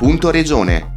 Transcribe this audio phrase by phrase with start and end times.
[0.00, 0.94] Punto Regione.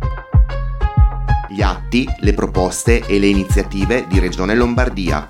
[1.49, 5.29] Gli atti, le proposte e le iniziative di Regione Lombardia.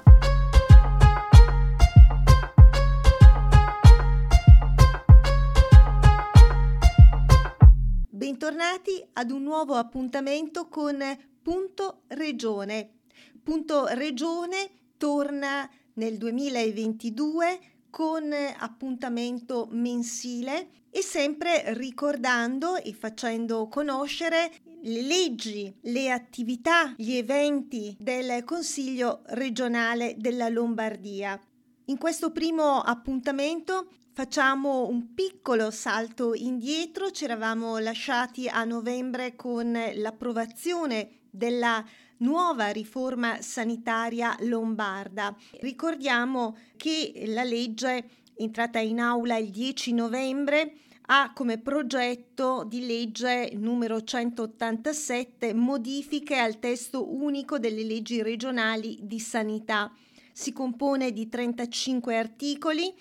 [8.11, 10.99] Bentornati ad un nuovo appuntamento con
[11.41, 12.99] Punto Regione.
[13.41, 17.59] Punto Regione torna nel 2022
[17.93, 24.49] con appuntamento mensile e sempre ricordando e facendo conoscere
[24.81, 31.39] le leggi, le attività, gli eventi del Consiglio regionale della Lombardia.
[31.85, 39.71] In questo primo appuntamento facciamo un piccolo salto indietro, ci eravamo lasciati a novembre con
[39.93, 41.85] l'approvazione della
[42.17, 45.35] nuova riforma sanitaria lombarda.
[45.59, 53.51] Ricordiamo che la legge entrata in aula il 10 novembre ha come progetto di legge
[53.55, 59.91] numero 187 modifiche al testo unico delle leggi regionali di sanità.
[60.31, 62.93] Si compone di 35 articoli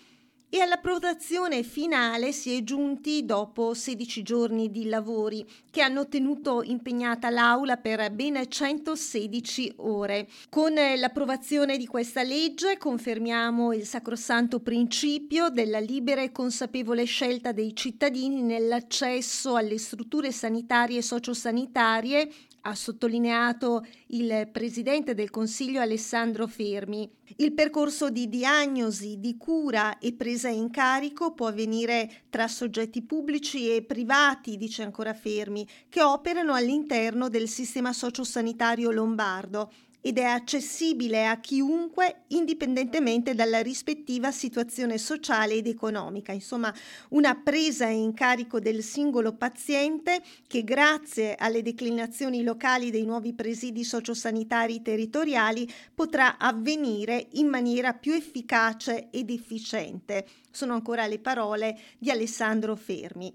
[0.55, 7.31] e all'approvazione finale si è giunti dopo 16 giorni di lavori che hanno tenuto impegnata
[7.31, 10.29] l'Aula per ben 116 ore.
[10.51, 17.75] Con l'approvazione di questa legge confermiamo il sacrosanto principio della libera e consapevole scelta dei
[17.75, 22.31] cittadini nell'accesso alle strutture sanitarie e sociosanitarie
[22.63, 27.11] ha sottolineato il Presidente del Consiglio Alessandro Fermi.
[27.37, 33.75] Il percorso di diagnosi, di cura e presa in carico può avvenire tra soggetti pubblici
[33.75, 39.71] e privati, dice ancora Fermi, che operano all'interno del sistema sociosanitario lombardo
[40.03, 46.33] ed è accessibile a chiunque indipendentemente dalla rispettiva situazione sociale ed economica.
[46.33, 46.75] Insomma,
[47.11, 53.85] una presa in carico del singolo paziente che grazie alle declinazioni locali dei nuovi presidi
[53.85, 60.27] sociosanitari territoriali potrà avvenire in maniera più efficace ed efficiente.
[60.51, 63.33] Sono ancora le parole di Alessandro Fermi.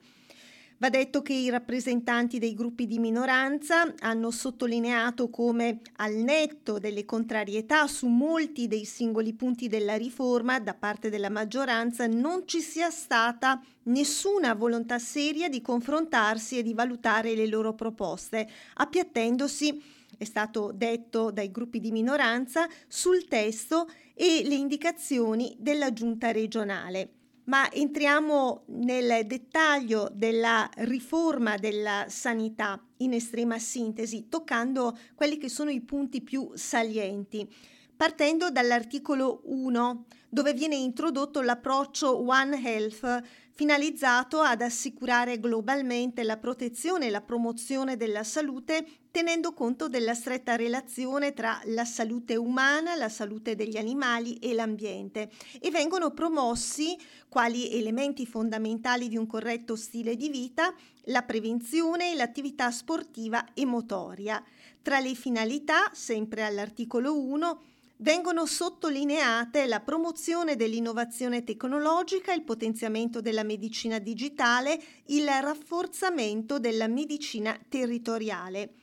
[0.79, 7.03] Va detto che i rappresentanti dei gruppi di minoranza hanno sottolineato come al netto delle
[7.03, 12.91] contrarietà su molti dei singoli punti della riforma da parte della maggioranza non ci sia
[12.91, 19.81] stata nessuna volontà seria di confrontarsi e di valutare le loro proposte, appiattendosi
[20.15, 27.16] è stato detto dai gruppi di minoranza sul testo e le indicazioni della giunta regionale
[27.47, 35.69] ma entriamo nel dettaglio della riforma della sanità in estrema sintesi, toccando quelli che sono
[35.69, 37.47] i punti più salienti.
[37.95, 43.23] Partendo dall'articolo 1, dove viene introdotto l'approccio One Health
[43.57, 50.55] finalizzato ad assicurare globalmente la protezione e la promozione della salute tenendo conto della stretta
[50.55, 56.95] relazione tra la salute umana, la salute degli animali e l'ambiente e vengono promossi
[57.27, 60.71] quali elementi fondamentali di un corretto stile di vita
[61.05, 64.39] la prevenzione e l'attività sportiva e motoria.
[64.83, 67.61] Tra le finalità, sempre all'articolo 1,
[67.97, 77.57] vengono sottolineate la promozione dell'innovazione tecnologica, il potenziamento della medicina digitale, il rafforzamento della medicina
[77.69, 78.73] territoriale.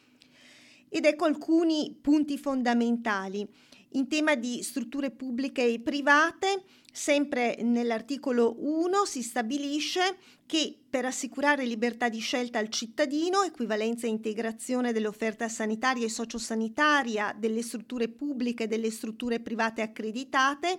[0.89, 3.47] Ed ecco alcuni punti fondamentali.
[3.91, 6.65] In tema di strutture pubbliche e private,
[6.95, 10.17] sempre nell'articolo 1 si stabilisce
[10.47, 17.35] che per assicurare libertà di scelta al cittadino, equivalenza e integrazione dell'offerta sanitaria e sociosanitaria
[17.37, 20.79] delle strutture pubbliche e delle strutture private accreditate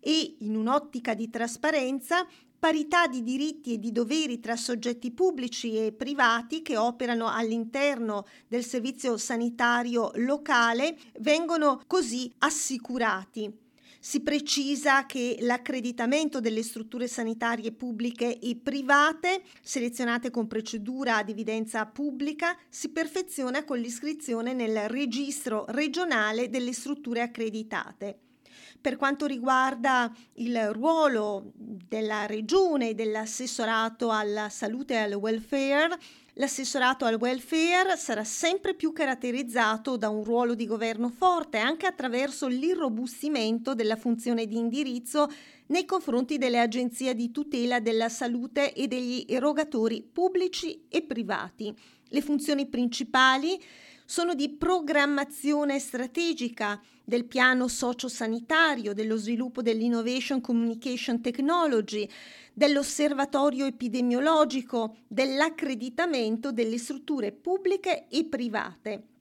[0.00, 2.26] e in un'ottica di trasparenza,
[2.58, 8.66] parità di diritti e di doveri tra soggetti pubblici e privati che operano all'interno del
[8.66, 13.63] servizio sanitario locale vengono così assicurati.
[14.06, 21.86] Si precisa che l'accreditamento delle strutture sanitarie pubbliche e private, selezionate con procedura ad evidenza
[21.86, 28.18] pubblica, si perfeziona con l'iscrizione nel registro regionale delle strutture accreditate.
[28.78, 35.98] Per quanto riguarda il ruolo della regione e dell'assessorato alla salute e al welfare,
[36.36, 42.48] L'assessorato al welfare sarà sempre più caratterizzato da un ruolo di governo forte anche attraverso
[42.48, 45.30] l'irrobustimento della funzione di indirizzo
[45.66, 51.72] nei confronti delle agenzie di tutela della salute e degli erogatori pubblici e privati.
[52.08, 53.56] Le funzioni principali
[54.04, 62.08] sono di programmazione strategica del piano sociosanitario, dello sviluppo dell'innovation communication technology,
[62.52, 69.13] dell'osservatorio epidemiologico, dell'accreditamento delle strutture pubbliche e private.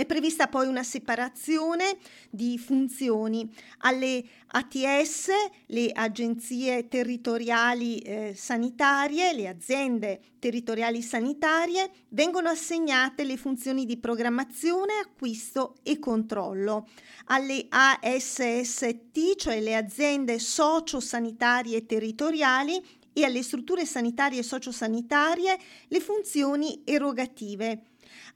[0.00, 1.98] È prevista poi una separazione
[2.30, 3.46] di funzioni.
[3.80, 5.28] Alle ATS,
[5.66, 14.94] le agenzie territoriali eh, sanitarie, le aziende territoriali sanitarie, vengono assegnate le funzioni di programmazione,
[15.04, 16.88] acquisto e controllo.
[17.26, 22.82] Alle ASST, cioè le aziende sociosanitarie territoriali,
[23.12, 25.58] e alle strutture sanitarie e sociosanitarie
[25.88, 27.89] le funzioni erogative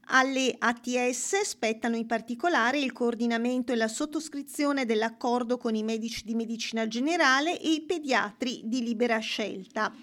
[0.05, 6.35] alle ATS spettano in particolare il coordinamento e la sottoscrizione dell'accordo con i medici di
[6.35, 9.93] medicina generale e i pediatri di libera scelta.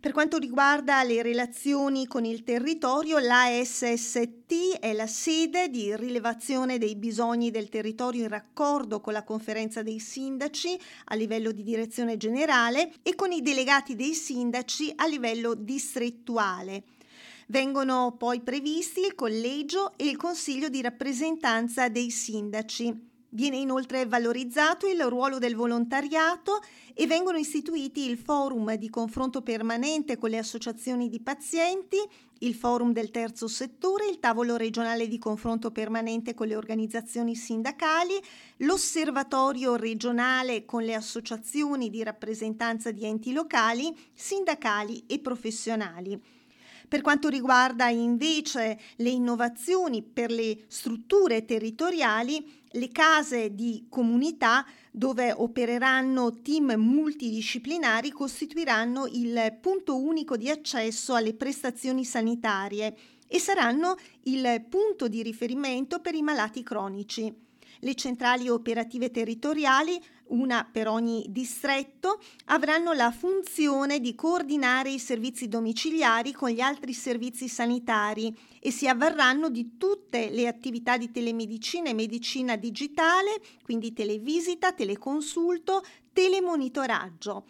[0.00, 6.96] Per quanto riguarda le relazioni con il territorio, l'ASST è la sede di rilevazione dei
[6.96, 12.94] bisogni del territorio in raccordo con la conferenza dei sindaci a livello di direzione generale
[13.02, 16.82] e con i delegati dei sindaci a livello distrettuale.
[17.50, 23.08] Vengono poi previsti il collegio e il consiglio di rappresentanza dei sindaci.
[23.30, 26.62] Viene inoltre valorizzato il ruolo del volontariato
[26.94, 31.96] e vengono istituiti il forum di confronto permanente con le associazioni di pazienti,
[32.38, 38.14] il forum del terzo settore, il tavolo regionale di confronto permanente con le organizzazioni sindacali,
[38.58, 46.38] l'osservatorio regionale con le associazioni di rappresentanza di enti locali, sindacali e professionali.
[46.90, 55.30] Per quanto riguarda invece le innovazioni per le strutture territoriali, le case di comunità dove
[55.30, 62.96] opereranno team multidisciplinari costituiranno il punto unico di accesso alle prestazioni sanitarie
[63.28, 63.94] e saranno
[64.24, 67.49] il punto di riferimento per i malati cronici.
[67.80, 70.00] Le centrali operative territoriali
[70.30, 76.92] una per ogni distretto, avranno la funzione di coordinare i servizi domiciliari con gli altri
[76.92, 83.92] servizi sanitari e si avvarranno di tutte le attività di telemedicina e medicina digitale, quindi
[83.92, 85.82] televisita, teleconsulto,
[86.12, 87.44] telemonitoraggio.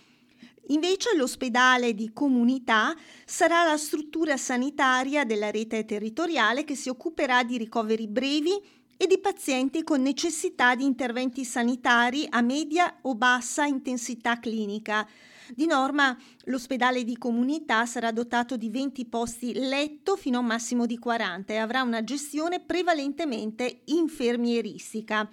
[0.69, 2.95] Invece l'ospedale di comunità
[3.25, 8.53] sarà la struttura sanitaria della rete territoriale che si occuperà di ricoveri brevi,
[9.03, 15.09] e di pazienti con necessità di interventi sanitari a media o bassa intensità clinica.
[15.55, 16.15] Di norma
[16.45, 21.51] l'ospedale di comunità sarà dotato di 20 posti letto fino a un massimo di 40
[21.51, 25.27] e avrà una gestione prevalentemente infermieristica.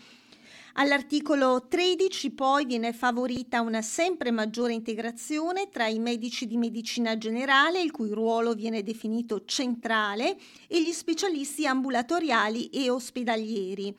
[0.79, 7.81] All'articolo 13 poi viene favorita una sempre maggiore integrazione tra i medici di medicina generale,
[7.81, 10.37] il cui ruolo viene definito centrale,
[10.67, 13.97] e gli specialisti ambulatoriali e ospedalieri.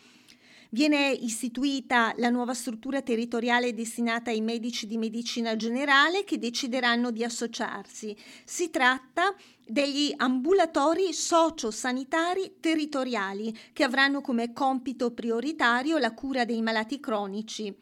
[0.70, 7.24] Viene istituita la nuova struttura territoriale destinata ai medici di medicina generale che decideranno di
[7.24, 8.14] associarsi.
[8.44, 9.34] Si tratta
[9.66, 17.74] degli ambulatori sociosanitari territoriali che avranno come compito prioritario la cura dei malati cronici.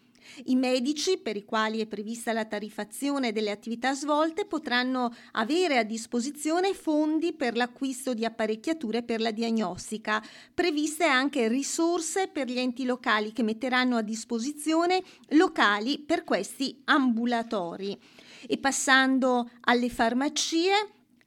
[0.45, 5.83] I medici, per i quali è prevista la tariffazione delle attività svolte, potranno avere a
[5.83, 12.85] disposizione fondi per l'acquisto di apparecchiature per la diagnostica, previste anche risorse per gli enti
[12.85, 17.99] locali che metteranno a disposizione locali per questi ambulatori.
[18.47, 20.71] E passando alle farmacie,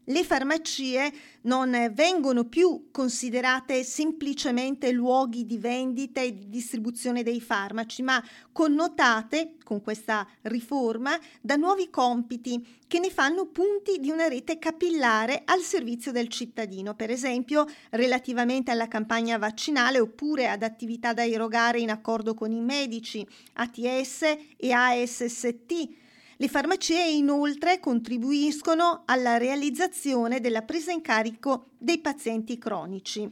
[0.10, 1.12] le farmacie
[1.42, 9.56] non vengono più considerate semplicemente luoghi di vendita e di distribuzione dei farmaci, ma connotate
[9.64, 15.62] con questa riforma da nuovi compiti che ne fanno punti di una rete capillare al
[15.62, 21.92] servizio del cittadino, per esempio relativamente alla campagna vaccinale oppure ad attività da erogare in
[21.92, 24.22] accordo con i medici, ATS
[24.58, 26.08] e ASST
[26.42, 33.30] le farmacie inoltre contribuiscono alla realizzazione della presa in carico dei pazienti cronici.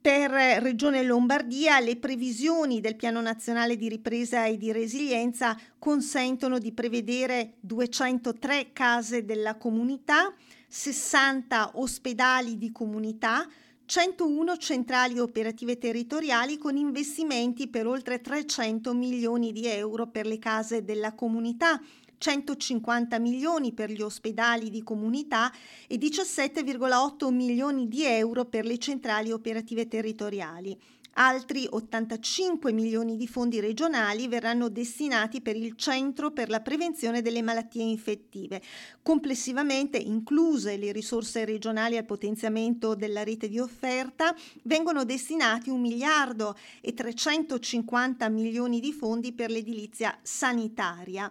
[0.00, 6.72] Per Regione Lombardia le previsioni del Piano Nazionale di Ripresa e di Resilienza consentono di
[6.72, 10.34] prevedere 203 case della comunità,
[10.66, 13.46] 60 ospedali di comunità,
[13.90, 20.84] 101 centrali operative territoriali con investimenti per oltre 300 milioni di euro per le case
[20.84, 21.82] della comunità,
[22.16, 25.52] 150 milioni per gli ospedali di comunità
[25.88, 30.78] e 17,8 milioni di euro per le centrali operative territoriali.
[31.14, 37.42] Altri 85 milioni di fondi regionali verranno destinati per il Centro per la prevenzione delle
[37.42, 38.62] malattie infettive.
[39.02, 46.56] Complessivamente, incluse le risorse regionali al potenziamento della rete di offerta, vengono destinati 1 miliardo
[46.80, 51.30] e 350 milioni di fondi per l'edilizia sanitaria.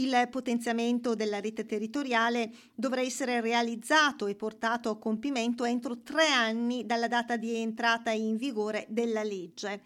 [0.00, 6.86] Il potenziamento della rete territoriale dovrà essere realizzato e portato a compimento entro tre anni
[6.86, 9.82] dalla data di entrata in vigore della legge.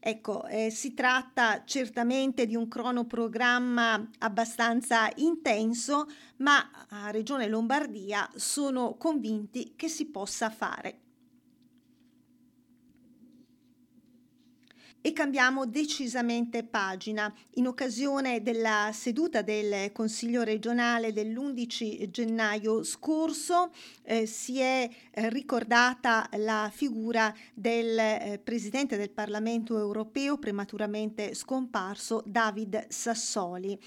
[0.00, 8.94] Ecco, eh, si tratta certamente di un cronoprogramma abbastanza intenso, ma a Regione Lombardia sono
[8.96, 11.00] convinti che si possa fare.
[15.00, 17.32] E cambiamo decisamente pagina.
[17.54, 23.70] In occasione della seduta del Consiglio regionale dell'11 gennaio scorso
[24.02, 32.22] eh, si è eh, ricordata la figura del eh, Presidente del Parlamento europeo prematuramente scomparso
[32.26, 33.78] David Sassoli.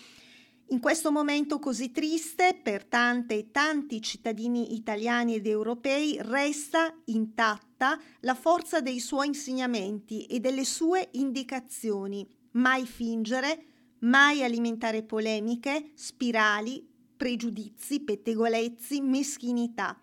[0.71, 6.95] In questo momento così triste per tante e tanti cittadini italiani ed europei resta
[7.79, 12.27] intatta la forza dei suoi insegnamenti e delle sue indicazioni.
[12.51, 13.63] Mai fingere,
[13.99, 19.97] mai alimentare polemiche, spirali, pregiudizi, pettegolezzi, meschinità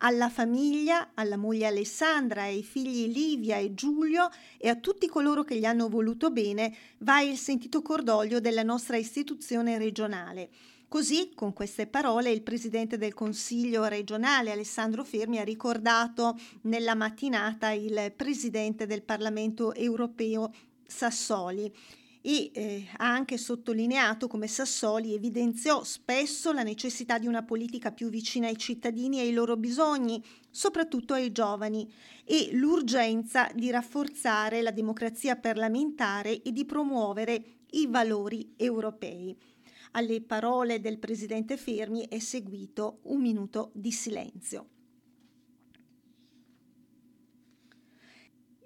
[0.00, 5.56] alla famiglia, alla moglie Alessandra, ai figli Livia e Giulio e a tutti coloro che
[5.56, 10.50] gli hanno voluto bene va il sentito cordoglio della nostra istituzione regionale.
[10.96, 17.70] Così, con queste parole, il Presidente del Consiglio regionale Alessandro Fermi ha ricordato nella mattinata
[17.72, 20.50] il Presidente del Parlamento europeo
[20.86, 21.70] Sassoli
[22.22, 28.08] e eh, ha anche sottolineato come Sassoli evidenziò spesso la necessità di una politica più
[28.08, 31.92] vicina ai cittadini e ai loro bisogni, soprattutto ai giovani,
[32.24, 39.36] e l'urgenza di rafforzare la democrazia parlamentare e di promuovere i valori europei.
[39.96, 44.68] Alle parole del presidente Fermi è seguito un minuto di silenzio.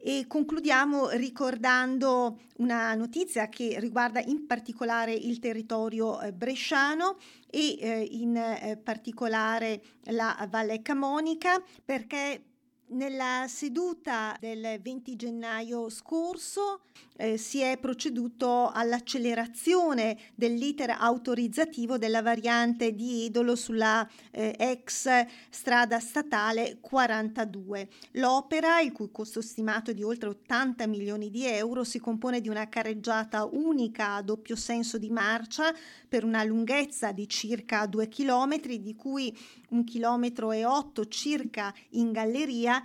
[0.03, 7.19] E concludiamo ricordando una notizia che riguarda in particolare il territorio eh, bresciano
[7.49, 12.50] e eh, in eh, particolare la Valle Camonica perché
[12.91, 16.81] nella seduta del 20 gennaio scorso
[17.17, 25.09] eh, si è proceduto all'accelerazione dell'iter autorizzativo della variante di Edolo sulla eh, ex
[25.51, 27.89] strada statale 42.
[28.13, 32.49] L'opera, il cui costo stimato è di oltre 80 milioni di euro, si compone di
[32.49, 35.75] una carreggiata unica a doppio senso di marcia
[36.09, 39.37] per una lunghezza di circa 2 km, di cui
[39.71, 42.80] un chilometro e 8 circa in galleria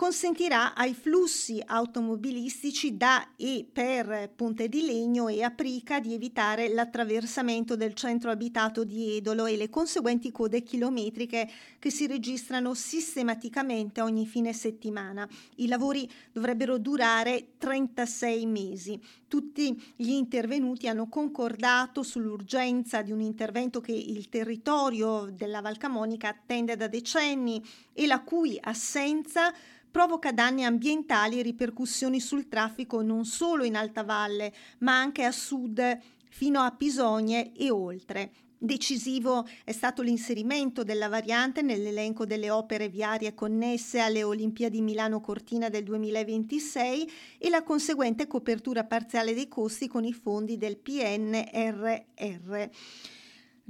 [0.00, 7.76] consentirà ai flussi automobilistici da e per Ponte di Legno e Aprica di evitare l'attraversamento
[7.76, 11.46] del centro abitato di Edolo e le conseguenti code chilometriche
[11.78, 15.28] che si registrano sistematicamente ogni fine settimana.
[15.56, 18.98] I lavori dovrebbero durare 36 mesi.
[19.28, 26.74] Tutti gli intervenuti hanno concordato sull'urgenza di un intervento che il territorio della Valcamonica attende
[26.74, 29.52] da decenni e la cui assenza
[29.90, 35.32] provoca danni ambientali e ripercussioni sul traffico non solo in alta valle, ma anche a
[35.32, 38.30] sud fino a Pisogne e oltre.
[38.62, 45.70] Decisivo è stato l'inserimento della variante nell'elenco delle opere viarie connesse alle Olimpiadi Milano Cortina
[45.70, 52.68] del 2026 e la conseguente copertura parziale dei costi con i fondi del PNRR.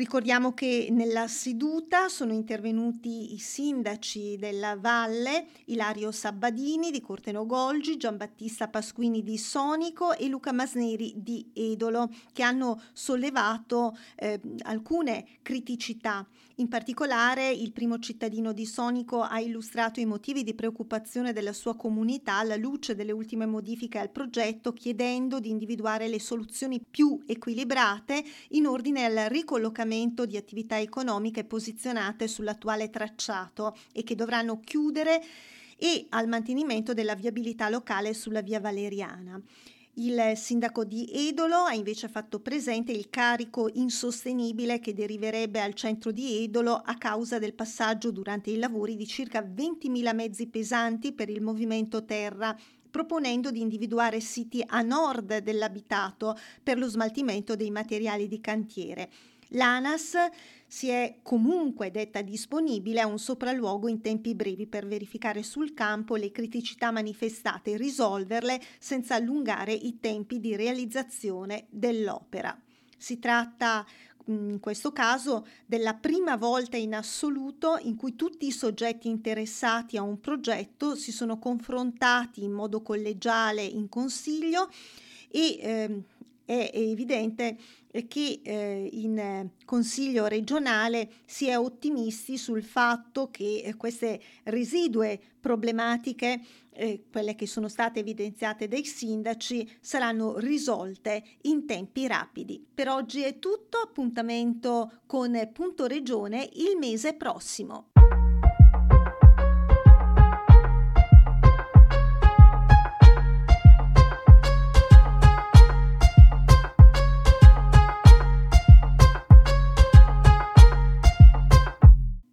[0.01, 7.99] Ricordiamo che nella seduta sono intervenuti i sindaci della Valle, Ilario Sabbadini di Corteno Golgi,
[7.99, 16.27] Giambattista Pasquini di Sonico e Luca Masneri di Edolo, che hanno sollevato eh, alcune criticità.
[16.61, 21.77] In particolare il primo cittadino di Sonico ha illustrato i motivi di preoccupazione della sua
[21.77, 28.23] comunità alla luce delle ultime modifiche al progetto, chiedendo di individuare le soluzioni più equilibrate
[28.51, 35.21] in ordine al ricollocamento svolgimento di attività economiche posizionate sull'attuale tracciato e che dovranno chiudere
[35.77, 39.41] e al mantenimento della viabilità locale sulla via Valeriana.
[39.95, 46.13] Il sindaco di Edolo ha invece fatto presente il carico insostenibile che deriverebbe al centro
[46.13, 51.29] di Edolo a causa del passaggio durante i lavori di circa 20.000 mezzi pesanti per
[51.29, 52.57] il movimento terra
[52.89, 59.11] proponendo di individuare siti a nord dell'abitato per lo smaltimento dei materiali di cantiere.
[59.51, 60.17] L'ANAS
[60.67, 66.15] si è comunque detta disponibile a un sopralluogo in tempi brevi per verificare sul campo
[66.15, 72.57] le criticità manifestate e risolverle senza allungare i tempi di realizzazione dell'opera.
[72.97, 73.85] Si tratta
[74.27, 80.03] in questo caso della prima volta in assoluto in cui tutti i soggetti interessati a
[80.03, 84.71] un progetto si sono confrontati in modo collegiale in consiglio
[85.29, 86.03] e eh,
[86.45, 87.57] è evidente
[88.07, 96.41] che eh, in Consiglio regionale si è ottimisti sul fatto che eh, queste residue problematiche,
[96.73, 102.65] eh, quelle che sono state evidenziate dai sindaci, saranno risolte in tempi rapidi.
[102.73, 107.90] Per oggi è tutto, appuntamento con Punto Regione il mese prossimo.